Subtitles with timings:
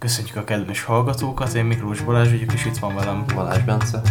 [0.00, 4.02] Köszönjük a kedves hallgatókat, én Miklós Balázs vagyok, és itt van velem Balázs Bence.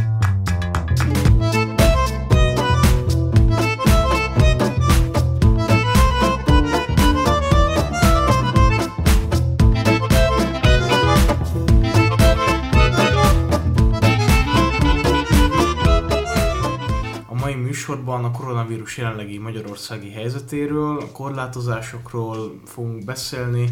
[17.55, 23.69] Műsorban a koronavírus jelenlegi magyarországi helyzetéről, a korlátozásokról fogunk beszélni,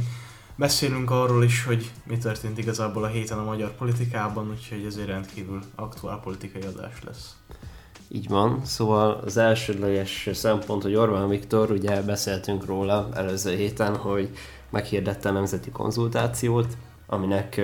[0.58, 5.06] Beszélünk arról is, hogy mi történt igazából a héten a magyar politikában, úgyhogy ez egy
[5.06, 7.36] rendkívül aktuál politikai adás lesz.
[8.08, 14.30] Így van, szóval az elsődleges szempont, hogy Orbán Viktor, ugye beszéltünk róla előző héten, hogy
[14.70, 17.62] meghirdette a nemzeti konzultációt, aminek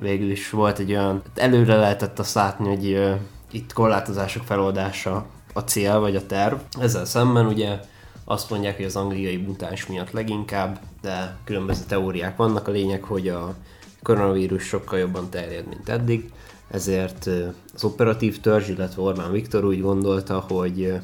[0.00, 3.14] végül is volt egy olyan, előre lehetett azt látni, hogy
[3.50, 6.56] itt korlátozások feloldása a cél vagy a terv.
[6.80, 7.80] Ezzel szemben ugye
[8.24, 12.68] azt mondják, hogy az angliai mutáns miatt leginkább, de különböző teóriák vannak.
[12.68, 13.54] A lényeg, hogy a
[14.02, 16.32] koronavírus sokkal jobban terjed, mint eddig,
[16.70, 17.26] ezért
[17.74, 21.00] az operatív törzs, illetve Orbán Viktor úgy gondolta, hogy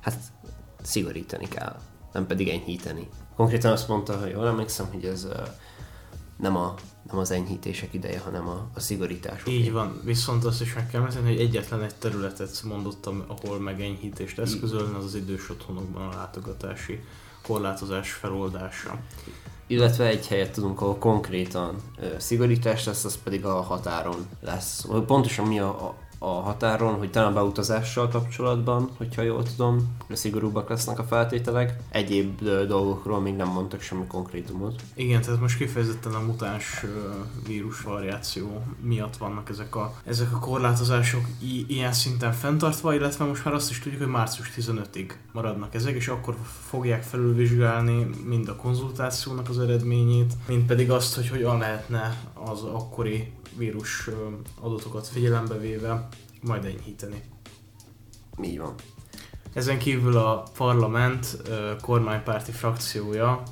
[0.00, 0.18] hát
[0.82, 1.76] szigorítani kell,
[2.12, 3.08] nem pedig enyhíteni.
[3.36, 5.28] Konkrétan azt mondta, hogy jól emlékszem, hogy ez
[6.36, 6.74] nem, a,
[7.10, 9.42] nem az enyhítések ideje, hanem a, a szigorítás.
[9.46, 13.80] Így van, viszont azt is meg kell említeni, hogy egyetlen egy területet mondottam, ahol meg
[13.80, 17.00] enyhítést eszközölne, az az idős otthonokban a látogatási
[17.42, 18.98] korlátozás feloldása.
[19.66, 24.86] Illetve egy helyet tudunk, ahol konkrétan ö, szigorítás lesz, az pedig a határon lesz.
[25.06, 25.94] Pontosan mi a, a
[26.24, 31.76] a határon, hogy talán beutazással kapcsolatban, hogyha jól tudom, szigorúbbak lesznek a feltételek.
[31.88, 34.82] Egyéb dolgokról még nem mondtak semmi konkrétumot.
[34.94, 36.84] Igen, tehát most kifejezetten a mutáns
[37.46, 43.44] vírus variáció miatt vannak ezek a, ezek a korlátozások i- ilyen szinten fenntartva, illetve most
[43.44, 46.36] már azt is tudjuk, hogy március 15-ig maradnak ezek, és akkor
[46.68, 53.32] fogják felülvizsgálni mind a konzultációnak az eredményét, mind pedig azt, hogy hogyan lehetne az akkori
[53.56, 54.10] vírus
[54.60, 56.08] adatokat figyelembe véve
[56.42, 57.22] majd enyhíteni.
[58.42, 58.74] Így van.
[59.52, 61.42] Ezen kívül a parlament
[61.80, 63.42] kormánypárti frakciója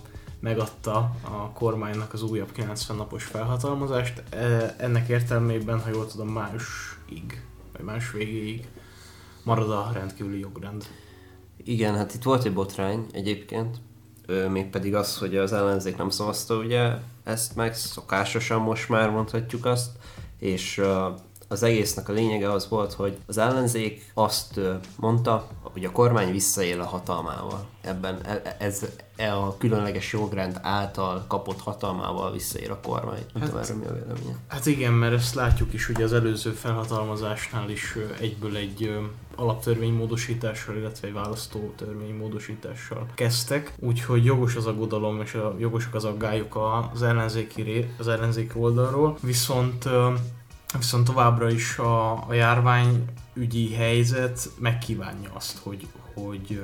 [0.40, 4.22] megadta a kormánynak az újabb 90 napos felhatalmazást.
[4.30, 8.68] E, ennek értelmében, ha jól tudom, májusig, vagy május végéig
[9.42, 10.84] marad a rendkívüli jogrend.
[11.56, 13.76] Igen, hát itt volt egy botrány egyébként,
[14.48, 16.92] mégpedig az, hogy az ellenzék nem szavazta ugye
[17.24, 19.90] ezt meg, szokásosan most már mondhatjuk azt,
[20.38, 20.80] és
[21.52, 24.60] az egésznek a lényege az volt, hogy az ellenzék azt
[24.96, 27.66] mondta, hogy a kormány visszaél a hatalmával.
[27.80, 28.86] Ebben e, ez
[29.16, 33.24] e a különleges jogrend által kapott hatalmával visszaér a kormány.
[33.32, 34.36] Nem hát, tudom, mi a véleménye.
[34.48, 38.94] Hát igen, mert ezt látjuk is, hogy az előző felhatalmazásnál is egyből egy
[39.36, 46.58] alaptörvénymódosítással, illetve egy választó törvénymódosítással kezdtek, úgyhogy jogos az aggodalom és a, jogosak az aggályok
[46.92, 49.88] az ellenzéki, az ellenzéki oldalról, viszont
[50.78, 56.62] viszont továbbra is a, a járványügyi helyzet megkívánja azt, hogy, hogy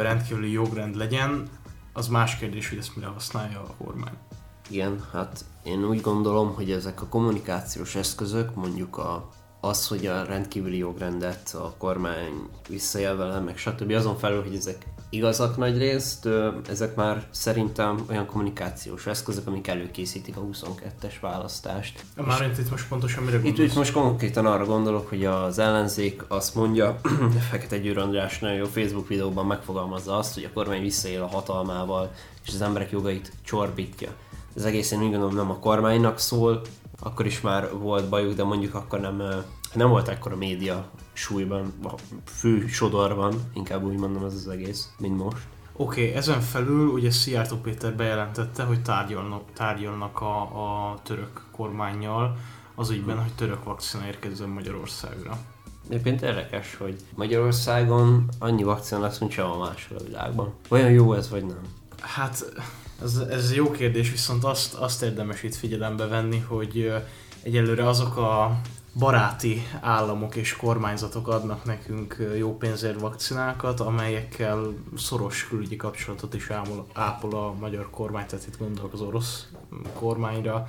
[0.00, 1.48] rendkívüli jogrend legyen,
[1.92, 4.14] az más kérdés, hogy ezt mire használja a kormány.
[4.68, 9.28] Igen, hát én úgy gondolom, hogy ezek a kommunikációs eszközök, mondjuk a
[9.60, 13.90] az, hogy a rendkívüli jogrendet a kormány visszaél vele, meg stb.
[13.90, 16.28] azon felül, hogy ezek igazak nagy részt,
[16.68, 22.04] ezek már szerintem olyan kommunikációs eszközök, amik előkészítik a 22-es választást.
[22.26, 26.54] Már itt most pontosan mire itt, itt most konkrétan arra gondolok, hogy az ellenzék azt
[26.54, 27.00] mondja,
[27.50, 32.12] Fekete Győr András nagyon jó Facebook videóban megfogalmazza azt, hogy a kormány visszaél a hatalmával,
[32.46, 34.10] és az emberek jogait csorbítja.
[34.56, 36.60] Ez egészen úgy gondolom nem a kormánynak szól,
[37.00, 39.22] akkor is már volt bajuk, de mondjuk akkor nem,
[39.74, 41.94] nem volt ekkora média súlyban, a
[42.24, 45.42] fő sodorban, inkább úgy mondom ez az egész, mint most.
[45.72, 52.36] Oké, okay, ezen felül ugye Szijjártó Péter bejelentette, hogy tárgyalnak, tárgyalnak a, a török kormányjal
[52.74, 55.38] az ügyben, hogy török vakcina érkezzen Magyarországra.
[55.88, 60.52] Egyébként érdekes, hogy Magyarországon annyi vakcina lesz, mint sehol máshol a világban.
[60.68, 61.60] Olyan jó ez, vagy nem?
[62.00, 62.52] Hát
[63.02, 66.92] ez, ez jó kérdés, viszont azt, azt érdemes itt figyelembe venni, hogy
[67.42, 68.60] egyelőre azok a
[68.98, 74.66] baráti államok és kormányzatok adnak nekünk jó pénzért vakcinákat, amelyekkel
[74.96, 76.50] szoros külügyi kapcsolatot is
[76.92, 79.46] ápol, a magyar kormány, tehát itt gondolok az orosz
[79.94, 80.68] kormányra,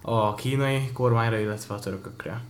[0.00, 2.42] a kínai kormányra, illetve a törökökre.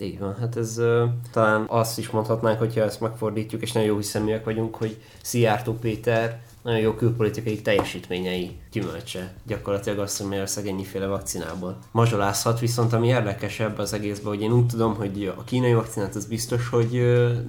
[0.00, 3.96] Így van, hát ez uh, talán azt is mondhatnánk, hogyha ezt megfordítjuk, és nagyon jó
[3.96, 9.34] hiszeműek vagyunk, hogy Szijjártó Péter nagyon jó külpolitikai teljesítményei gyümölcse.
[9.46, 14.66] Gyakorlatilag azt, hogy Magyarország ennyiféle vakcinából mazsolázhat, viszont ami érdekesebb az egészben, hogy én úgy
[14.66, 16.90] tudom, hogy a kínai vakcinát az biztos, hogy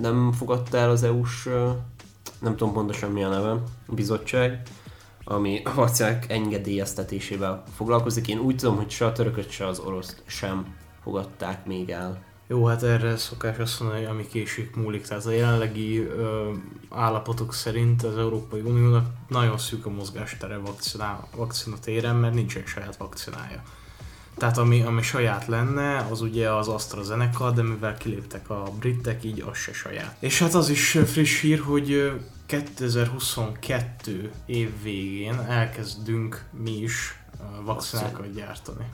[0.01, 1.49] nem fogadta el az EU-s,
[2.39, 3.55] nem tudom pontosan mi a neve,
[3.87, 4.61] bizottság,
[5.23, 8.27] ami a vakcinák engedélyeztetésével foglalkozik.
[8.27, 12.28] Én úgy tudom, hogy se a törököt, se az oroszt sem fogadták még el.
[12.51, 15.07] Jó, hát erre szokás azt mondani, ami késik múlik.
[15.07, 16.51] Tehát a jelenlegi ö,
[16.89, 22.97] állapotok szerint az Európai Uniónak nagyon szűk a mozgástere vakcina, vakcina téren, mert nincsen saját
[22.97, 23.63] vakcinája.
[24.37, 29.43] Tehát ami, ami saját lenne, az ugye az AstraZeneca, de mivel kiléptek a britek, így
[29.49, 30.15] az se saját.
[30.19, 32.11] És hát az is friss hír, hogy
[32.45, 37.19] 2022 év végén elkezdünk mi is
[37.63, 38.85] vakcinákat gyártani.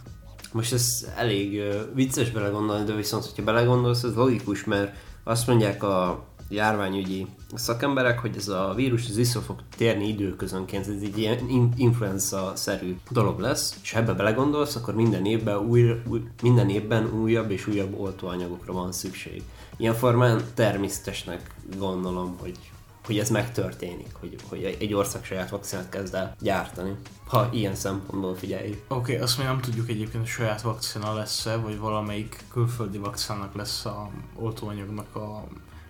[0.56, 1.62] Most ez elég
[1.94, 8.36] vicces belegondolni, de viszont, hogyha belegondolsz, ez logikus, mert azt mondják a járványügyi szakemberek, hogy
[8.38, 13.92] ez a vírus az vissza fog térni időközönként, ez egy ilyen influenza-szerű dolog lesz, és
[13.92, 18.92] ha ebbe belegondolsz, akkor minden évben, új, új, minden évben újabb és újabb oltóanyagokra van
[18.92, 19.44] szükség.
[19.78, 22.58] Ilyen formán természetesnek gondolom, hogy
[23.06, 26.96] hogy ez megtörténik, hogy, hogy egy ország saját vakcinát kezd el gyártani,
[27.28, 28.84] ha ilyen szempontból figyeljük.
[28.88, 33.56] Oké, okay, azt még nem tudjuk egyébként, hogy saját vakcina lesz-e, vagy valamelyik külföldi vakcinának
[33.56, 35.44] lesz a oltóanyagnak a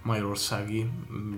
[0.05, 0.89] magyarországi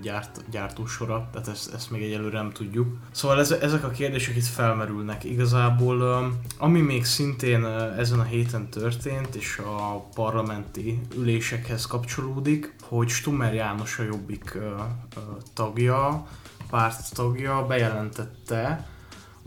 [0.02, 2.96] gyárt, gyártósora, tehát ezt, ezt még egyelőre nem tudjuk.
[3.10, 5.24] Szóval ez, ezek a kérdések itt felmerülnek.
[5.24, 7.64] Igazából ami még szintén
[7.98, 14.58] ezen a héten történt, és a parlamenti ülésekhez kapcsolódik, hogy Stummer János a Jobbik
[15.54, 16.26] tagja,
[16.70, 18.88] párt tagja bejelentette,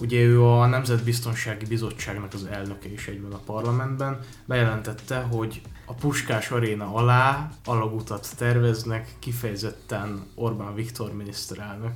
[0.01, 6.51] Ugye ő a Nemzetbiztonsági Bizottságnak az elnöke is egyben a parlamentben, bejelentette, hogy a Puskás
[6.51, 11.93] aréna alá alagutat terveznek kifejezetten Orbán Viktor miniszterelnök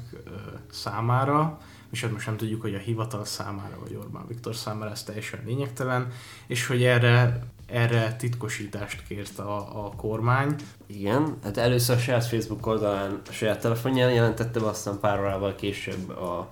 [0.72, 1.60] számára,
[1.92, 5.40] és hát most nem tudjuk, hogy a hivatal számára, vagy Orbán Viktor számára, ez teljesen
[5.46, 6.12] lényegtelen,
[6.48, 10.56] és hogy erre erre titkosítást kért a, a kormány.
[10.86, 15.56] Igen, hát először a saját Facebook oldalán, a saját telefonján jelentette be, aztán pár órával
[15.56, 16.52] később a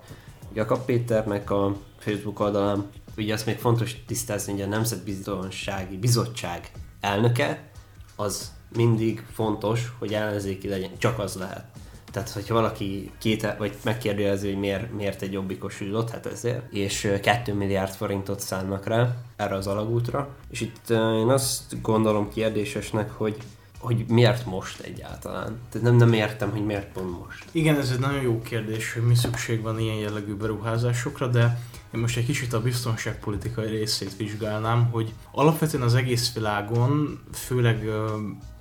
[0.54, 2.90] Jakab Péternek a Facebook oldalán.
[3.16, 6.70] Ugye azt még fontos tisztázni, hogy a Nemzetbiztonsági Bizottság
[7.00, 7.70] elnöke,
[8.16, 11.64] az mindig fontos, hogy ellenzéki legyen, csak az lehet.
[12.12, 17.18] Tehát, hogyha valaki két, vagy megkérdezi, hogy miért, miért egy jobbikos ülött, hát ezért, és
[17.22, 20.36] 2 milliárd forintot szánnak rá erre az alagútra.
[20.50, 23.36] És itt én azt gondolom kérdésesnek, hogy
[23.84, 25.58] hogy miért most egyáltalán?
[25.70, 27.44] Tehát nem, nem értem, hogy miért pont most.
[27.52, 31.60] Igen, ez egy nagyon jó kérdés, hogy mi szükség van ilyen jellegű beruházásokra, de
[31.94, 37.88] én most egy kicsit a biztonságpolitikai részét vizsgálnám, hogy alapvetően az egész világon, főleg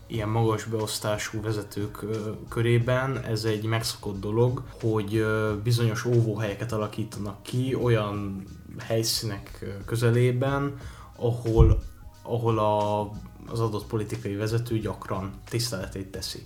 [0.08, 2.06] ilyen magas beosztású vezetők
[2.50, 5.26] körében ez egy megszokott dolog, hogy
[5.64, 8.44] bizonyos óvóhelyeket alakítanak ki olyan
[8.80, 10.78] helyszínek közelében,
[11.16, 11.84] ahol,
[12.24, 13.10] ahol a
[13.48, 16.46] az adott politikai vezető gyakran tiszteletét teszi.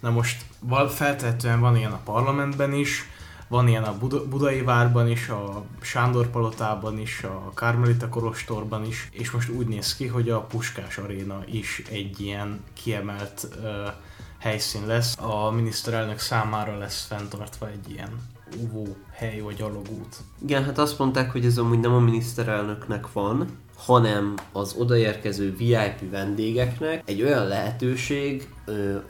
[0.00, 0.44] Na most
[0.88, 3.04] feltehetően van ilyen a parlamentben is,
[3.48, 9.08] van ilyen a Bud- Budai Várban is, a Sándor Palotában is, a Kármelita Korostorban is,
[9.12, 13.64] és most úgy néz ki, hogy a Puskás Aréna is egy ilyen kiemelt uh,
[14.38, 15.18] helyszín lesz.
[15.18, 18.10] A miniszterelnök számára lesz fenntartva egy ilyen
[18.62, 20.16] úvó hely vagy alagút.
[20.42, 23.48] Igen, hát azt mondták, hogy ez amúgy nem a miniszterelnöknek van,
[23.86, 28.48] hanem az odaérkező VIP vendégeknek egy olyan lehetőség,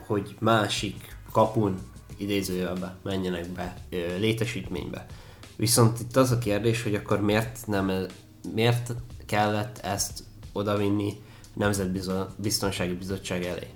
[0.07, 1.79] hogy másik kapun
[2.17, 3.77] idézőjelbe menjenek be
[4.19, 5.05] létesítménybe.
[5.55, 7.91] Viszont itt az a kérdés, hogy akkor miért nem,
[8.53, 8.93] miért
[9.25, 10.23] kellett ezt
[10.53, 11.13] odavinni
[11.53, 13.67] Nemzetbiztonsági Bizottság elé?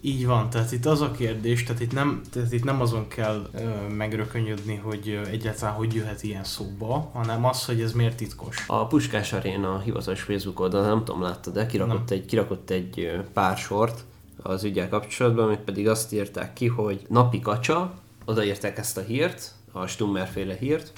[0.00, 3.48] Így van, tehát itt az a kérdés, tehát itt nem, tehát itt nem azon kell
[3.52, 8.64] ö, megrökönyödni, hogy egyáltalán hogy jöhet ilyen szóba, hanem az, hogy ez miért titkos.
[8.66, 13.56] A Puskás Aréna hivatalos Facebook oldalon, nem tudom, láttad, de kirakott egy, kirakott egy pár
[13.56, 14.04] sort
[14.42, 19.54] az ügyel kapcsolatban, amit pedig azt írták ki, hogy napi kacsa, odaírták ezt a hírt,
[19.72, 20.92] a Stummerféle hírt,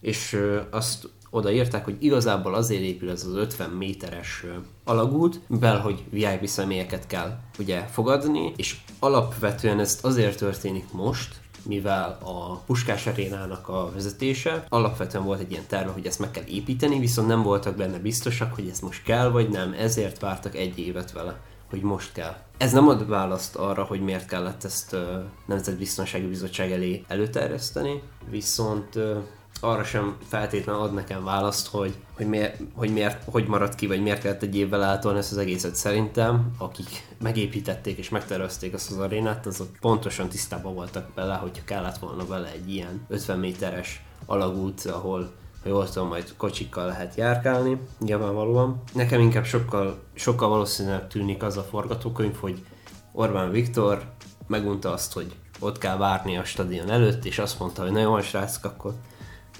[0.00, 4.44] és azt odaírták, hogy igazából azért épül ez az 50 méteres
[4.84, 12.18] alagút, mivel hogy VIP személyeket kell ugye fogadni, és alapvetően ez azért történik most, mivel
[12.22, 16.98] a Puskás arénának a vezetése alapvetően volt egy ilyen terve, hogy ezt meg kell építeni,
[16.98, 21.12] viszont nem voltak benne biztosak, hogy ez most kell vagy nem, ezért vártak egy évet
[21.12, 22.36] vele hogy most kell.
[22.56, 25.00] Ez nem ad választ arra, hogy miért kellett ezt uh,
[25.46, 29.16] Nemzetbiztonsági Bizottság elé előterjeszteni, viszont uh,
[29.60, 34.02] arra sem feltétlenül ad nekem választ, hogy, hogy, miért, hogy miért, hogy maradt ki, vagy
[34.02, 35.74] miért kellett egy évvel átolni ezt az egészet.
[35.74, 41.98] Szerintem, akik megépítették és megtervezték azt az arénát, azok pontosan tisztában voltak bele, hogyha kellett
[41.98, 45.30] volna vele egy ilyen 50 méteres alagút, ahol
[45.62, 48.82] ha jól tudom, majd kocsikkal lehet járkálni, nyilvánvalóan.
[48.92, 52.64] Nekem inkább sokkal, sokkal valószínűleg tűnik az a forgatókönyv, hogy
[53.12, 54.02] Orbán Viktor
[54.46, 58.64] megunta azt, hogy ott kell várni a stadion előtt, és azt mondta, hogy nagyon srácok,
[58.64, 58.94] akkor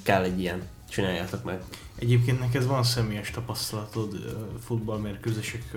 [0.08, 1.62] kell egy ilyen csináljátok meg.
[1.98, 5.76] Egyébként neked van személyes tapasztalatod futballmérkőzések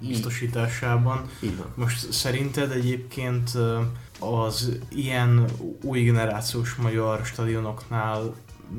[0.00, 1.30] biztosításában.
[1.42, 1.66] Így van.
[1.74, 3.50] Most szerinted egyébként
[4.20, 5.44] az ilyen
[5.82, 8.34] új generációs magyar stadionoknál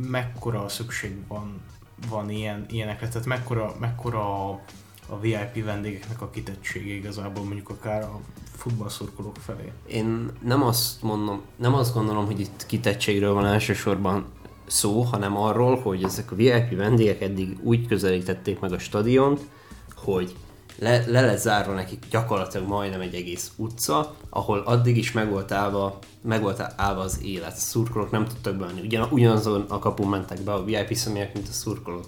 [0.07, 1.61] mekkora szükség van,
[2.09, 3.07] van ilyen, ilyenekre?
[3.07, 4.61] Tehát mekkora, mekkora a,
[5.07, 8.19] a VIP vendégeknek a kitettsége igazából mondjuk akár a
[8.55, 9.71] futballszurkolók felé?
[9.87, 14.25] Én nem azt mondom, nem azt gondolom, hogy itt kitettségről van elsősorban
[14.73, 19.41] szó, hanem arról, hogy ezek a VIP vendégek eddig úgy közelítették meg a stadiont,
[19.95, 20.35] hogy
[20.79, 25.51] le, le lett zárva nekik gyakorlatilag majdnem egy egész utca, ahol addig is meg volt
[25.51, 27.51] állva, meg volt állva az élet.
[27.51, 28.81] A szurkolók nem tudtak bemenni.
[28.81, 32.07] Ugyan, ugyanazon a kapun mentek be a VIP személyek, mint a szurkolók.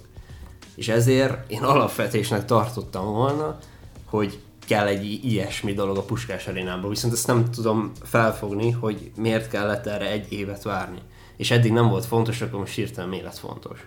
[0.74, 3.58] És ezért én alapvetésnek tartottam volna,
[4.04, 6.90] hogy kell egy ilyesmi dolog a Puskás arénában.
[6.90, 10.98] Viszont ezt nem tudom felfogni, hogy miért kellett erre egy évet várni.
[11.36, 13.86] És eddig nem volt fontos, akkor most hirtelen miért lett fontos.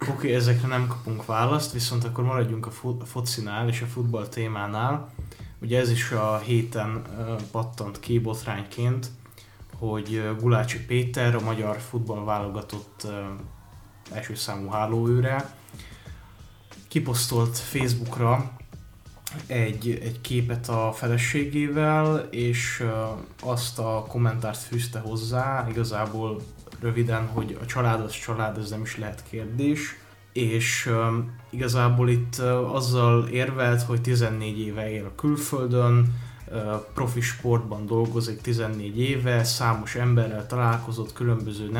[0.00, 3.86] Oké, okay, ezekre nem kapunk választ, viszont akkor maradjunk a, fo- a focinál és a
[3.86, 5.12] futball témánál.
[5.60, 7.02] Ugye ez is a héten
[7.50, 9.06] pattant ki botrányként,
[9.78, 13.06] hogy uh, Gulácsi Péter, a magyar futball válogatott
[14.12, 15.54] első számú hálóőre,
[16.88, 18.56] kiposztolt Facebookra
[19.46, 22.84] egy, egy képet a feleségével, és
[23.42, 26.42] azt a kommentárt fűzte hozzá, igazából
[26.80, 29.96] röviden, hogy a család az család, ez nem is lehet kérdés,
[30.32, 30.90] és
[31.50, 32.38] igazából itt
[32.72, 36.14] azzal érvelt, hogy 14 éve él a külföldön,
[36.94, 41.70] profi sportban dolgozik 14 éve, számos emberrel találkozott, különböző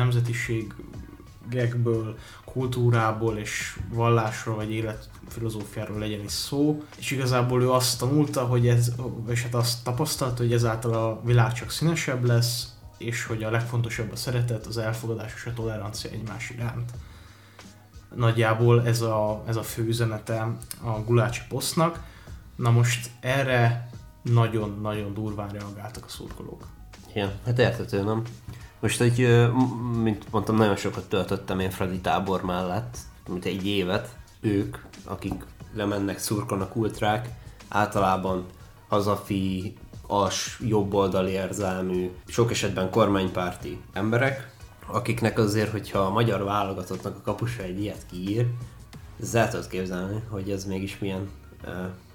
[1.49, 8.67] nemzetiségekből, kultúrából és vallásról vagy életfilozófiáról legyen is szó, és igazából ő azt tanulta, hogy
[8.67, 8.91] ez,
[9.27, 14.11] és hát azt tapasztalta, hogy ezáltal a világ csak színesebb lesz, és hogy a legfontosabb
[14.11, 16.91] a szeretet, az elfogadás és a tolerancia egymás iránt.
[18.15, 22.03] Nagyjából ez a, ez a fő üzenete a Gulácsi posztnak.
[22.55, 23.89] Na most erre
[24.21, 26.67] nagyon-nagyon durván reagáltak a szurkolók.
[27.09, 28.23] Igen, hát értető, nem?
[28.79, 29.47] Most, hogy,
[30.01, 34.15] mint mondtam, nagyon sokat töltöttem én Fradi tábor mellett, mint egy évet.
[34.39, 35.33] Ők, akik
[35.73, 37.29] lemennek, szurkolnak ultrák,
[37.67, 38.45] általában
[38.87, 39.73] hazafi
[40.07, 44.55] as, jobboldali érzelmű, sok esetben kormánypárti emberek,
[44.87, 48.47] akiknek azért, hogyha a magyar válogatottnak a kapusa egy ilyet kiír,
[49.21, 51.29] ez tudod képzelni, hogy ez mégis milyen
[51.65, 51.71] uh,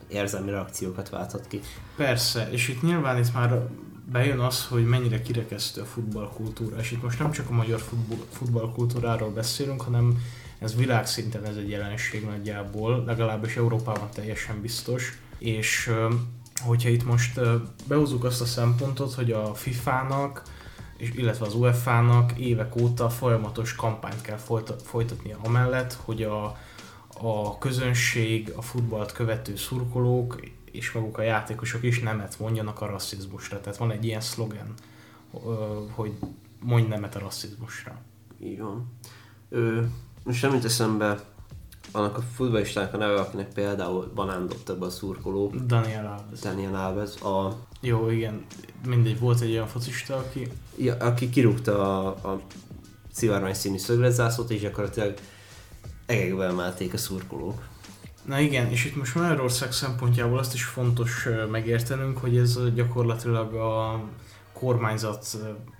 [0.08, 1.60] érzelmi reakciókat válthat ki.
[1.96, 3.52] Persze, és itt nyilván itt már
[4.04, 8.26] bejön az, hogy mennyire kirekesztő a futballkultúra, és itt most nem csak a magyar futball,
[8.30, 10.18] futballkultúráról beszélünk, hanem
[10.58, 15.90] ez világszinten ez egy jelenség nagyjából, legalábbis Európában teljesen biztos, és
[16.60, 17.40] hogyha itt most
[17.86, 20.42] behúzzuk azt a szempontot, hogy a FIFA-nak,
[20.96, 24.38] és illetve az UEFA-nak évek óta folyamatos kampányt kell
[24.82, 26.56] folytatnia amellett, hogy a,
[27.20, 30.40] a közönség, a futballt követő szurkolók
[30.72, 33.60] és maguk a játékosok is nemet mondjanak a rasszizmusra.
[33.60, 34.74] Tehát van egy ilyen szlogen,
[35.90, 36.12] hogy
[36.60, 38.00] mondj nemet a rasszizmusra.
[38.40, 38.92] Így van.
[39.48, 39.82] Ö,
[40.24, 41.24] most semmit eszembe
[41.92, 45.52] annak a futballistának a neve, akinek például banán dobtak be a szurkoló.
[45.66, 46.40] Daniel Alves.
[46.40, 47.20] Daniel Alves.
[47.20, 47.58] A...
[47.80, 48.44] Jó, igen.
[48.86, 50.48] Mindegy, volt egy olyan focista, aki...
[50.76, 52.40] Ja, aki kirúgta a, a
[53.12, 55.14] szivárvány színű szögletzászlót, és gyakorlatilag
[56.06, 57.70] egekbe emelték a szurkolók.
[58.22, 64.04] Na igen, és itt most Magyarország szempontjából azt is fontos megértenünk, hogy ez gyakorlatilag a
[64.52, 65.26] kormányzat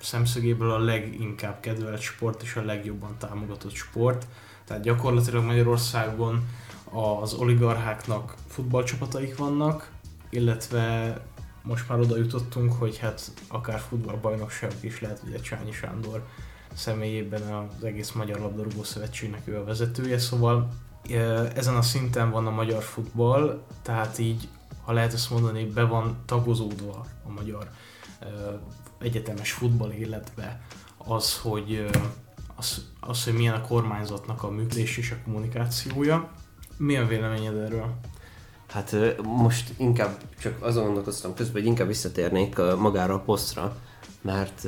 [0.00, 4.26] szemszögéből a leginkább kedvelt sport és a legjobban támogatott sport.
[4.64, 6.48] Tehát gyakorlatilag Magyarországon
[7.20, 9.90] az oligarcháknak futballcsapataik vannak,
[10.30, 11.16] illetve
[11.62, 16.22] most már oda jutottunk, hogy hát akár futballbajnokságok is lehet, a Csányi Sándor
[16.74, 20.68] személyében az egész Magyar Labdarúgó Szövetségnek ő a vezetője, szóval
[21.54, 24.48] ezen a szinten van a magyar futball, tehát így,
[24.84, 27.70] ha lehet ezt mondani, be van tagozódva a magyar
[28.98, 30.60] egyetemes futball életbe
[30.96, 31.86] az, hogy
[32.54, 36.30] az, az, hogy milyen a kormányzatnak a működés és a kommunikációja.
[36.76, 37.94] Mi a véleményed erről?
[38.68, 43.76] Hát most inkább csak azon gondolkoztam közben, hogy inkább visszatérnék magára a posztra,
[44.20, 44.66] mert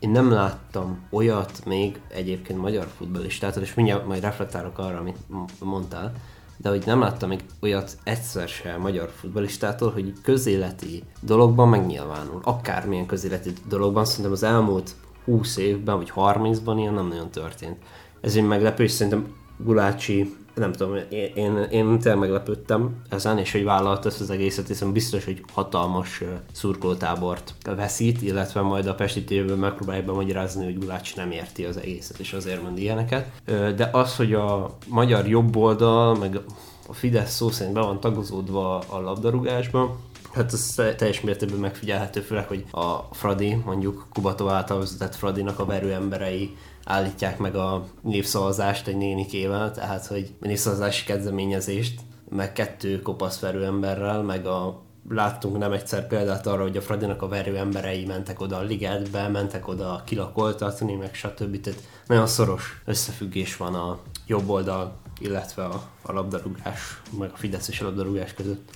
[0.00, 5.18] én nem láttam olyat még egyébként magyar futballistát, és mindjárt majd reflektálok arra, amit
[5.60, 6.12] mondtál,
[6.56, 12.40] de hogy nem láttam még olyat egyszer sem magyar futballistától, hogy közéleti dologban megnyilvánul.
[12.44, 17.76] Akármilyen közéleti dologban, szerintem az elmúlt 20 évben, vagy 30-ban ilyen nem nagyon történt.
[18.20, 23.52] Ez egy meglepő, és szerintem Gulácsi nem tudom, én, én, én tényleg meglepődtem ezen, és
[23.52, 29.24] hogy vállalt ezt az egészet, hiszen biztos, hogy hatalmas szurkolótábort veszít, illetve majd a Pesti
[29.24, 33.30] tévében megpróbálja bemagyarázni, hogy Gulácsi nem érti az egészet, és azért mond ilyeneket.
[33.76, 36.40] De az, hogy a magyar jobb oldal, meg
[36.88, 39.98] a Fidesz szó szerint be van tagozódva a labdarúgásban,
[40.32, 45.64] Hát ez teljes mértékben megfigyelhető, főleg, hogy a Fradi, mondjuk Kubató által vezetett Fradinak a
[45.64, 54.22] verőemberei állítják meg a népszavazást egy nénikével, tehát hogy népszavazási kezdeményezést, meg kettő kopasz verőemberrel,
[54.22, 58.62] meg a láttunk nem egyszer példát arra, hogy a Fradinak a verőemberei mentek oda a
[58.62, 61.60] ligetbe, mentek oda kilakoltatni, meg stb.
[61.60, 67.68] Tehát nagyon szoros összefüggés van a jobb oldal, illetve a, a labdarúgás, meg a Fidesz
[67.68, 68.70] és a labdarúgás között.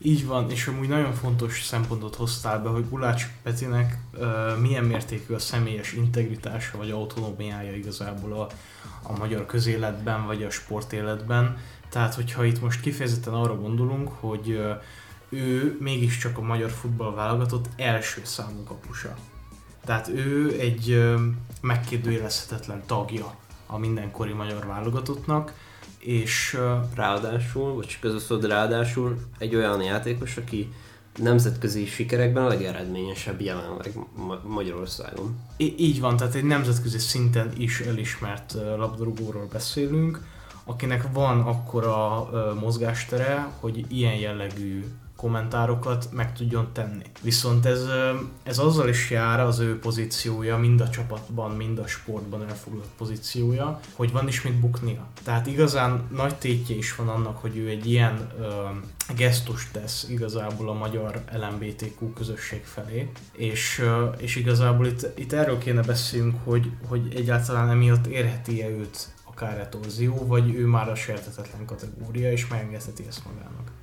[0.00, 5.34] Így van, és amúgy nagyon fontos szempontot hoztál be, hogy Gulács Petinek uh, milyen mértékű
[5.34, 8.46] a személyes integritása vagy autonómiája igazából a,
[9.02, 11.56] a magyar közéletben vagy a sportéletben.
[11.88, 14.82] Tehát, hogyha itt most kifejezetten arra gondolunk, hogy uh,
[15.28, 19.16] ő mégiscsak a magyar futball válogatott első számú kapusa.
[19.84, 21.20] Tehát ő egy uh,
[21.60, 23.34] megkérdőjelezhetetlen tagja
[23.66, 25.52] a mindenkori magyar válogatottnak,
[25.98, 26.58] és
[26.94, 30.72] ráadásul, vagy csak közösszod ráadásul egy olyan játékos, aki
[31.16, 33.92] nemzetközi sikerekben a legeredményesebb jelenleg
[34.46, 35.38] Magyarországon.
[35.56, 40.22] I- így van, tehát egy nemzetközi szinten is elismert labdarúgóról beszélünk,
[40.64, 42.28] akinek van akkora
[42.60, 44.84] mozgástere, hogy ilyen jellegű
[45.18, 47.04] kommentárokat meg tudjon tenni.
[47.22, 47.84] Viszont ez,
[48.42, 53.80] ez azzal is jár az ő pozíciója, mind a csapatban, mind a sportban elfoglalt pozíciója,
[53.92, 55.06] hogy van is mit buknia.
[55.22, 58.44] Tehát igazán nagy tétje is van annak, hogy ő egy ilyen ö,
[59.16, 65.58] gesztust tesz igazából a magyar LMBTQ közösség felé, és, ö, és igazából itt, itt erről
[65.58, 71.64] kéne beszélnünk, hogy, hogy egyáltalán emiatt érheti-e őt akár retorzió, vagy ő már a sértetetlen
[71.66, 73.76] kategória, és megengedheti ezt magának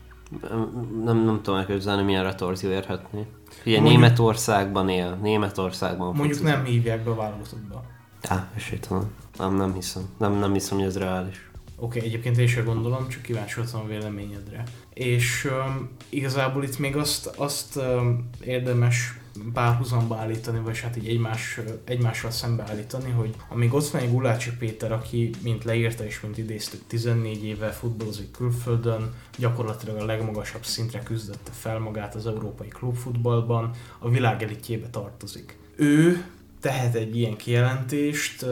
[1.03, 3.27] nem, nem tudom elképzelni, milyen retorzió érhetni.
[3.65, 6.47] Ugye mondjuk, Németországban él, Németországban Mondjuk focizik.
[6.53, 7.83] nem hívják be a válogatottba.
[8.27, 9.11] Á, esélytelen.
[9.37, 10.03] Nem, nem hiszem.
[10.17, 11.49] Nem, nem hiszem, hogy ez reális.
[11.77, 14.63] Oké, okay, egyébként én sem gondolom, csak kíváncsi voltam a véleményedre.
[14.93, 19.13] És um, igazából itt még azt, azt um, érdemes
[19.53, 24.91] párhuzamba állítani, vagy hát így egymás, egymással szembeállítani, hogy amíg ott van egy Gulácsi Péter,
[24.91, 31.51] aki, mint leírta és mint idéztük, 14 éve futballozik külföldön, gyakorlatilag a legmagasabb szintre küzdötte
[31.51, 35.57] fel magát az európai klubfutballban, a világ elitjébe tartozik.
[35.75, 36.25] Ő
[36.65, 38.45] tehet egy ilyen kijelentést,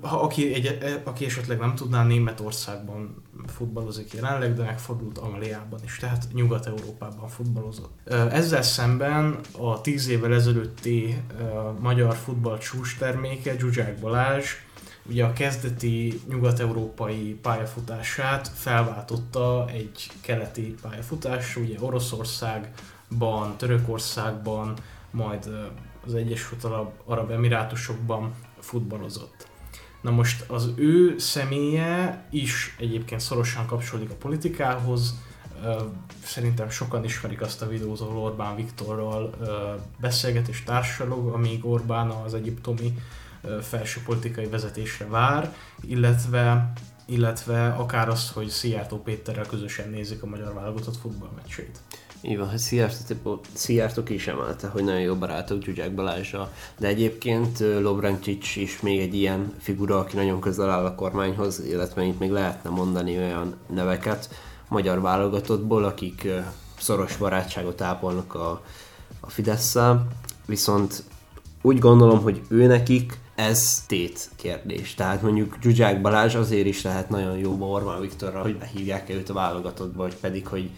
[0.00, 6.26] ha aki, egy, aki esetleg nem tudná, Németországban futballozik jelenleg, de megfordult Angliában is, tehát
[6.32, 8.08] Nyugat-Európában futballozott.
[8.30, 11.22] Ezzel szemben a tíz évvel ezelőtti
[11.78, 14.46] magyar futball csúcs terméke, Zsuzsák Balázs,
[15.02, 24.74] ugye a kezdeti nyugat-európai pályafutását felváltotta egy keleti pályafutás, ugye Oroszországban, Törökországban,
[25.10, 25.50] majd
[26.06, 29.48] az Egyesült Arab, Arab Emirátusokban futballozott.
[30.00, 35.14] Na most az ő személye is egyébként szorosan kapcsolódik a politikához,
[36.24, 39.34] szerintem sokan ismerik azt a videót, ahol Orbán Viktorral
[40.00, 42.98] beszélget és társalog, amíg Orbán az egyiptomi
[43.60, 46.72] felső politikai vezetésre vár, illetve
[47.04, 51.80] illetve akár az, hogy Szijjártó Péterrel közösen nézik a magyar válogatott futballmeccsét.
[52.22, 52.58] Így van, hogy
[53.54, 56.52] Szijjártó ki is emelte, hogy nagyon jó barátok Zsuzsák Balázsa.
[56.78, 62.04] De egyébként Lobrencsics is még egy ilyen figura, aki nagyon közel áll a kormányhoz, illetve
[62.04, 64.28] itt még lehetne mondani olyan neveket
[64.68, 66.28] magyar válogatottból, akik
[66.78, 68.62] szoros barátságot ápolnak a,
[69.20, 69.76] a fidesz
[70.46, 71.04] viszont
[71.62, 74.94] úgy gondolom, hogy ő nekik ez tét kérdés.
[74.94, 79.32] Tehát mondjuk Zsuzsák Balázs azért is lehet nagyon jó Orbán Viktorra, hogy behívják-e őt a
[79.32, 80.70] válogatottba, vagy pedig, hogy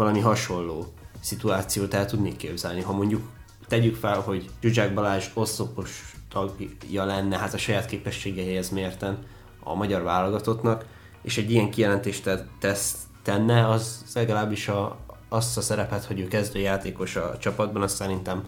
[0.00, 2.80] valami hasonló szituációt el tudnék képzelni.
[2.80, 3.22] Ha mondjuk
[3.68, 9.18] tegyük fel, hogy Zsuzsák Balázs oszlopos tagja lenne, hát a saját képességeihez mérten
[9.62, 10.86] a magyar válogatottnak,
[11.22, 14.96] és egy ilyen kijelentést tesz, tenne, az legalábbis a,
[15.28, 18.44] azt a szerepet, hogy ő kezdőjátékos a csapatban, azt szerintem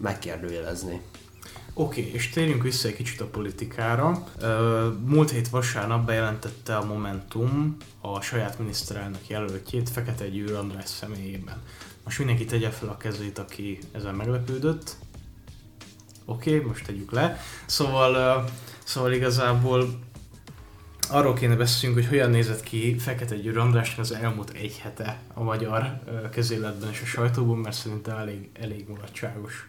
[0.00, 1.00] megkérdőjelezni.
[1.74, 4.26] Oké, okay, és térjünk vissza egy kicsit a politikára.
[5.04, 11.62] Múlt hét vasárnap bejelentette a Momentum a saját miniszterelnök jelöltjét Fekete Győr András személyében.
[12.04, 14.96] Most mindenki tegye fel a kezét, aki ezen meglepődött.
[16.24, 17.40] Oké, okay, most tegyük le.
[17.66, 18.44] Szóval,
[18.84, 19.98] szóval igazából
[21.08, 25.42] arról kéne beszélnünk, hogy hogyan nézett ki Fekete Győr Andrásnak az elmúlt egy hete a
[25.42, 29.68] magyar közéletben és a sajtóban, mert szerintem elég, elég mulatságos.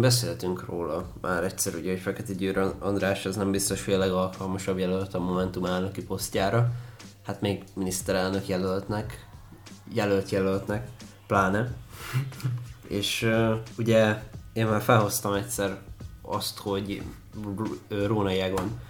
[0.00, 4.78] Beszéltünk róla már egyszer, ugye, hogy Fekete Győr András az nem biztos, hogy a legalkalmasabb
[4.78, 6.72] jelölt a Momentum elnöki posztjára,
[7.26, 9.26] hát még miniszterelnök jelöltnek,
[9.92, 10.88] jelölt jelöltnek,
[11.26, 11.74] pláne.
[12.88, 14.22] És uh, ugye
[14.52, 15.78] én már felhoztam egyszer
[16.22, 17.02] azt, hogy
[17.88, 18.80] Róna Jegon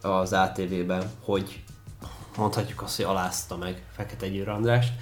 [0.00, 1.62] az ATV-ben, hogy
[2.36, 4.92] mondhatjuk azt, hogy alázta meg Fekete Győr Andrást,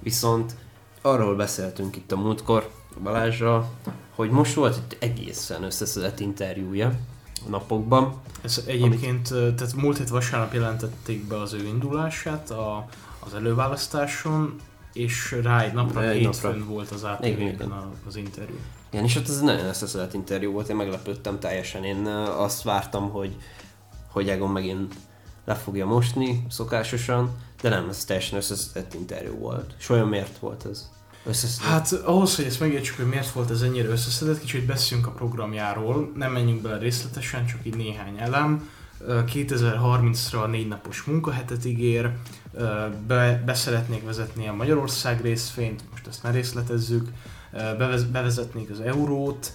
[0.00, 0.54] viszont
[1.02, 2.70] arról beszéltünk itt a múltkor
[3.02, 3.70] Balázsra,
[4.14, 6.92] hogy most volt egy egészen összeszedett interjúja
[7.46, 8.20] a napokban.
[8.42, 9.54] Ez egyébként, amit...
[9.54, 14.56] tehát múlt hét vasárnap jelentették be az ő indulását a, az előválasztáson,
[14.92, 16.72] és rá egy napra, egy hétfőn napra.
[16.72, 17.72] volt az átérőben
[18.06, 18.56] az interjú.
[18.90, 21.84] Igen, és ott ez nagyon összeszedett interjú volt, én meglepődtem teljesen.
[21.84, 22.06] Én
[22.36, 23.36] azt vártam, hogy,
[24.08, 24.94] hogy Egon megint
[25.44, 29.74] le fogja mosni szokásosan, de nem, ez teljesen összeszedett interjú volt.
[29.78, 30.90] És olyan miért volt ez?
[31.24, 31.70] Összeszedett.
[31.70, 36.12] Hát ahhoz, hogy ezt megértsük, hogy miért volt ez ennyire összeszedett, kicsit beszéljünk a programjáról,
[36.14, 38.68] nem menjünk bele részletesen, csak így néhány elem.
[39.08, 42.12] 2030-ra négy napos munkahetet ígér,
[43.06, 47.08] be, beszeretnék vezetni a Magyarország részfényt, most ezt ne részletezzük,
[48.12, 49.52] bevezetnék az eurót,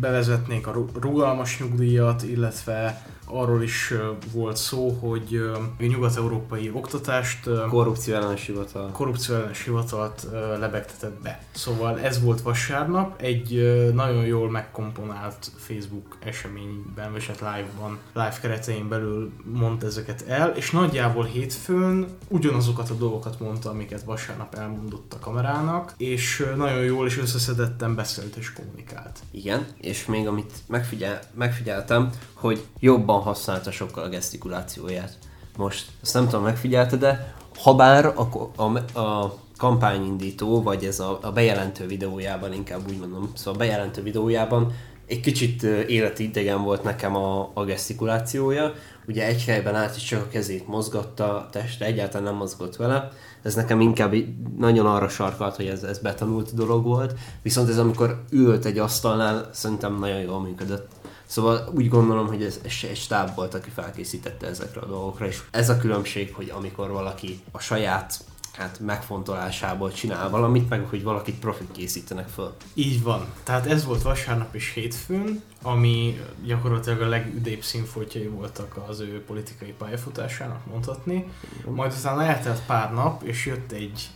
[0.00, 3.94] bevezetnék a rugalmas nyugdíjat, illetve arról is
[4.32, 5.40] volt szó, hogy
[5.78, 8.90] a nyugat-európai oktatást korrupció ellenes hivatal.
[8.90, 10.26] korrupció ellenes hivatalt
[10.58, 11.42] lebegtetett be.
[11.54, 13.52] Szóval ez volt vasárnap, egy
[13.94, 20.70] nagyon jól megkomponált Facebook eseményben, vagy hát live-ban, live keretein belül mondta ezeket el, és
[20.70, 27.18] nagyjából hétfőn ugyanazokat a dolgokat mondta, amiket vasárnap elmondott a kamerának, és nagyon jól és
[27.18, 29.18] összeszedetten beszélt és kommunikált.
[29.30, 35.18] Igen, és még amit megfigyel, megfigyeltem, hogy jobban használta sokkal a gesztikulációját.
[35.56, 41.18] Most, azt nem tudom, megfigyelte, de ha bár a, a, a kampányindító, vagy ez a,
[41.22, 44.72] a bejelentő videójában, inkább úgy mondom, szóval a bejelentő videójában
[45.06, 48.72] egy kicsit életidegen volt nekem a, a gesztikulációja.
[49.06, 53.12] Ugye egy helyben át is csak a kezét mozgatta, a testre egyáltalán nem mozgott vele.
[53.42, 54.14] Ez nekem inkább
[54.58, 57.14] nagyon arra sarkalt, hogy ez, ez betanult dolog volt.
[57.42, 60.88] Viszont ez amikor ült egy asztalnál, szerintem nagyon jól működött.
[61.26, 65.68] Szóval úgy gondolom, hogy ez egy stáb volt, aki felkészítette ezekre a dolgokra, és ez
[65.68, 68.24] a különbség, hogy amikor valaki a saját
[68.56, 72.54] hát megfontolásából csinál valamit, meg hogy valakit profit készítenek föl.
[72.74, 73.26] Így van.
[73.42, 79.74] Tehát ez volt vasárnap és hétfőn, ami gyakorlatilag a legüdébb színfoltjai voltak az ő politikai
[79.78, 81.26] pályafutásának mondhatni.
[81.64, 84.10] Majd aztán eltelt pár nap, és jött egy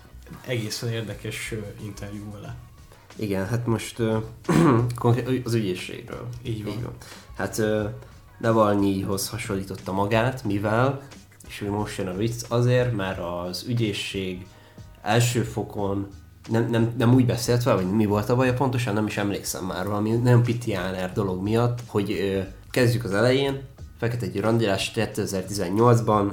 [0.47, 2.57] egészen érdekes interjú vele.
[3.17, 4.23] Igen, hát most uh,
[5.45, 6.29] az ügyészségről.
[6.43, 6.73] Így van.
[6.73, 6.95] Így van.
[7.37, 7.91] Hát uh,
[8.39, 11.03] Navalnyihoz hasonlította magát, mivel,
[11.49, 14.47] és hogy most jön a vicc, azért, mert az ügyészség
[15.03, 16.07] első fokon
[16.49, 19.65] nem, nem, nem úgy beszélt vele, vagy mi volt a baj, pontosan nem is emlékszem
[19.65, 23.61] már valami nem pitiáner dolog miatt, hogy uh, kezdjük az elején,
[23.99, 26.33] Fekete egy randilás 2018-ban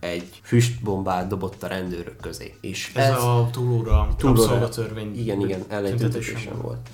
[0.00, 2.54] egy füstbombát dobott a rendőrök közé.
[2.60, 5.18] És ez, ez a túlóra, túlóra törvény.
[5.18, 6.88] Igen, igen, ellentétesen volt.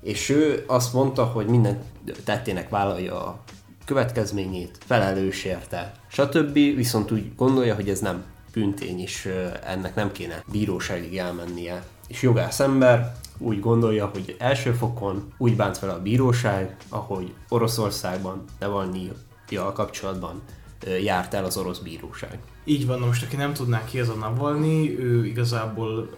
[0.00, 1.78] És ő azt mondta, hogy minden
[2.24, 3.42] tettének vállalja a
[3.88, 6.52] következményét, felelős érte, stb.
[6.52, 9.28] Viszont úgy gondolja, hogy ez nem büntény, és
[9.64, 11.82] ennek nem kéne bíróságig elmennie.
[12.08, 18.44] És jogász ember úgy gondolja, hogy első fokon úgy bánt fel a bíróság, ahogy Oroszországban
[18.58, 19.10] Navalnyi
[19.56, 20.42] a kapcsolatban
[21.02, 22.38] járt el az orosz bíróság.
[22.64, 26.10] Így van, most aki nem tudná ki ez a Navalnyi, ő igazából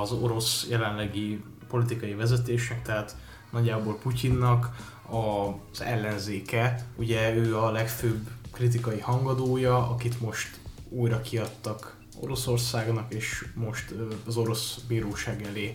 [0.00, 3.16] az orosz jelenlegi politikai vezetésnek, tehát
[3.50, 4.70] nagyjából Putyinnak
[5.10, 6.86] az ellenzéke.
[6.96, 13.94] Ugye ő a legfőbb kritikai hangadója, akit most újra kiadtak Oroszországnak, és most
[14.26, 15.74] az orosz bíróság elé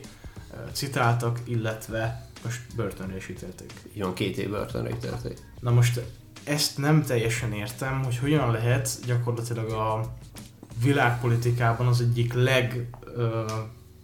[0.71, 3.73] citáltak, illetve most börtönre is ítélték.
[3.93, 5.37] Jó, két év börtönre ítélték.
[5.59, 6.01] Na most
[6.43, 10.13] ezt nem teljesen értem, hogy hogyan lehet gyakorlatilag a
[10.83, 12.89] világpolitikában az egyik leg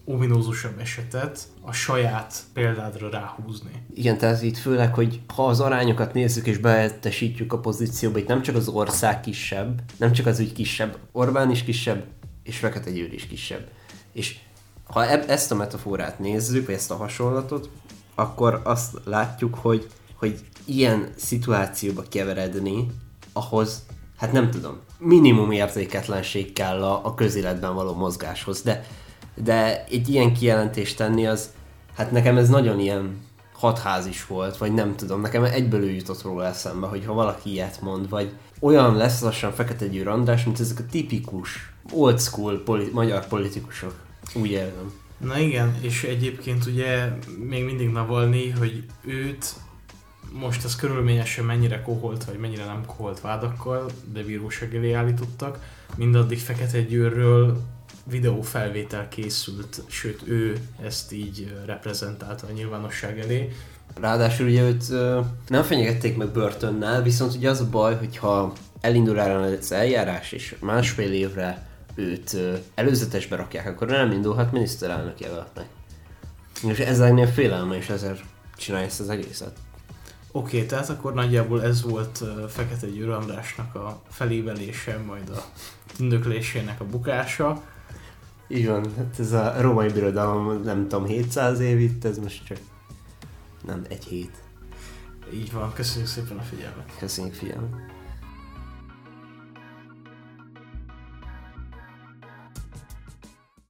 [0.09, 3.71] ominózusabb esetet a saját példádra ráhúzni.
[3.93, 8.41] Igen, tehát itt főleg, hogy ha az arányokat nézzük és behetesítjük a pozícióba, itt nem
[8.41, 12.03] csak az ország kisebb, nem csak az ügy kisebb, Orbán is kisebb,
[12.43, 13.67] és Fekete Győr is kisebb.
[14.13, 14.37] És
[14.83, 17.69] ha eb- ezt a metaforát nézzük, vagy ezt a hasonlatot,
[18.15, 22.85] akkor azt látjuk, hogy hogy ilyen szituációba keveredni,
[23.33, 23.85] ahhoz,
[24.17, 28.85] hát nem tudom, minimum érzéketlenség kell a, a közéletben való mozgáshoz, de,
[29.35, 31.49] de egy ilyen kijelentést tenni az,
[31.95, 33.17] hát nekem ez nagyon ilyen
[33.53, 37.51] hatház is volt, vagy nem tudom, nekem egyből ő jutott róla eszembe, hogy ha valaki
[37.51, 42.63] ilyet mond, vagy olyan lesz lassan Fekete Győr András, mint ezek a tipikus, old school
[42.63, 43.93] politi- magyar politikusok.
[44.35, 44.93] Úgy érzem.
[45.17, 47.11] Na igen, és egyébként ugye
[47.49, 49.55] még mindig Navalnyi, hogy őt
[50.31, 55.59] most ez körülményesen mennyire koholt, vagy mennyire nem koholt vádakkal, de bíróság elé állítottak.
[55.95, 57.61] mindaddig Fekete Győrről
[58.09, 63.51] videófelvétel készült, sőt ő ezt így reprezentálta a nyilvánosság elé.
[63.95, 69.19] Ráadásul ugye őt ö, nem fenyegették meg börtönnel, viszont ugye az a baj, hogyha elindul
[69.19, 75.65] ellen az eljárás, és másfél évre őt ö, előzetesbe rakják, akkor nem indulhat miniszterelnök jelöltnek.
[76.67, 78.21] És ez ennél félelme, és ezért
[78.57, 79.57] csinálja ezt az egészet.
[80.31, 85.43] Oké, okay, tehát akkor nagyjából ez volt Fekete Győr Andrásnak a felévelése, majd a
[85.95, 87.63] tündöklésének a bukása.
[88.51, 92.57] Így van, hát ez a római birodalom, nem tudom, 700 év itt, ez most csak
[93.65, 94.31] nem egy hét.
[95.33, 96.97] Így van, köszönjük szépen a figyelmet.
[96.99, 97.98] Köszönjük figyelmet.